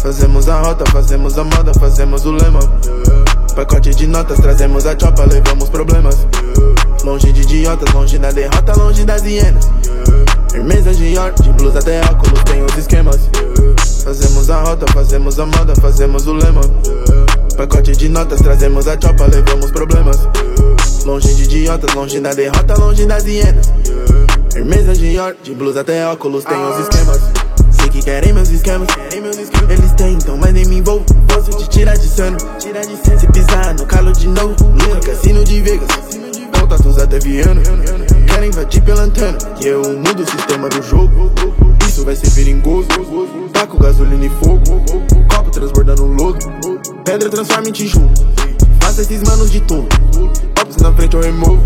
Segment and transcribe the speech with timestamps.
[0.00, 2.60] Fazemos a rota, fazemos a moda, fazemos o lema.
[3.54, 6.26] Pacote de notas, trazemos a chopa, levamos problemas.
[7.04, 9.70] Longe de idiotas, longe da derrota, longe das hienas.
[10.50, 13.30] Firmeza de York, de blusa até óculos, tem os esquemas.
[14.92, 16.60] Fazemos a moda, fazemos o lema.
[17.56, 20.18] Pacote de notas, trazemos a chopa, levamos problemas.
[21.04, 23.72] Longe de idiotas, longe da derrota, longe das hienas.
[24.52, 27.20] Firmeza de York, de blusa até óculos, tem os esquemas.
[27.70, 28.88] Sei que querem meus esquemas,
[29.68, 31.04] eles tentam, mas nem me envolvo.
[31.28, 34.56] Posso te tirar de sono, se pisar no calo de novo.
[34.60, 35.88] Nunca cassino de Vegas,
[36.58, 37.62] contatos até Viana.
[38.26, 41.32] Querem invadir pela antena, e eu mudo o sistema do jogo.
[41.94, 42.88] Isso vai ser perigoso,
[43.52, 44.60] taco gasolina e fogo.
[45.28, 46.40] Copo transbordando lodo,
[47.04, 48.10] pedra transforma em tijolo.
[48.82, 49.86] Faça esses manos de tolo,
[50.58, 51.62] copos na frente eu removo.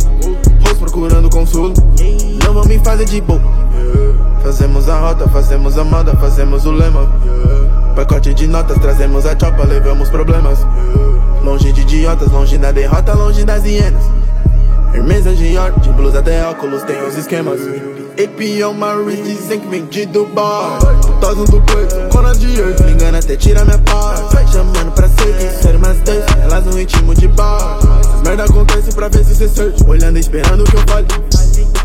[0.61, 1.73] Rosto procurando consolo,
[2.45, 3.51] não vão me fazer de bobo.
[4.43, 7.11] Fazemos a rota, fazemos a moda, fazemos o lema.
[7.97, 10.59] Pacote de notas, trazemos a chopa, levamos problemas.
[11.43, 14.05] Longe de idiotas, longe da derrota, longe das hienas.
[14.93, 17.61] Firmeza de York, de blusa até óculos, tem os esquemas.
[18.19, 18.41] AP
[18.75, 20.81] my wrist, dizem que vem de Dubai.
[21.21, 22.81] Todos do play, cona de earth.
[22.85, 24.21] Me engana até tira minha paz.
[24.51, 27.79] Chamando pra ser sério, mas dois, elas no ritmo de bar.
[28.25, 29.85] Merda acontece pra ver se cê search.
[29.87, 31.07] Olhando esperando que eu fale.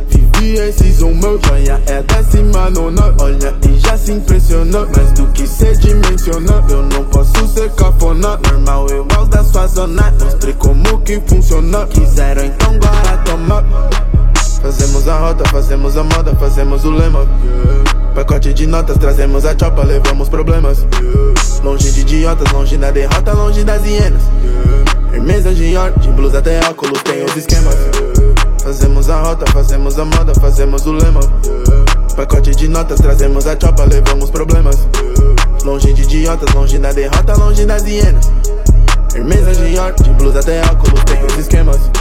[0.07, 5.25] Vivi esses um meu joia é décima nona Olha e já se impressionou Mais do
[5.27, 10.53] que cê dimensiona Eu não posso ser cafona Normal eu gosto da sua zona Mostrei
[10.55, 12.62] como que funciona Quiseram toma
[15.03, 17.27] Fazemos a rota, fazemos a moda, fazemos o lema
[18.15, 20.87] Pacote de notas, trazemos a chopa, levamos problemas
[21.61, 24.21] Longe de idiotas, longe da derrota, longe das hienas
[25.11, 27.75] Firmeza de York, de blusa até óculos, tem os esquemas
[28.63, 31.19] Fazemos a rota, fazemos a moda, fazemos o lema.
[32.15, 34.87] Pacote de notas, trazemos a chopa, levamos problemas.
[35.65, 38.31] Longe de idiotas, longe da derrota, longe das hienas.
[39.11, 41.92] De York, de blusa até óculos, tem os esquemas.